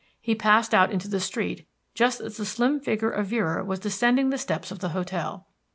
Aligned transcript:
He 0.19 0.33
passed 0.33 0.73
out 0.73 0.91
into 0.91 1.07
the 1.07 1.19
street 1.19 1.67
just 1.93 2.21
as 2.21 2.37
the 2.37 2.43
slim 2.43 2.79
figure 2.79 3.11
of 3.11 3.27
Vera 3.27 3.63
was 3.63 3.77
descending 3.77 4.31
the 4.31 4.39
steps 4.39 4.71
of 4.71 4.79
the 4.79 4.89
hotel. 4.97 5.45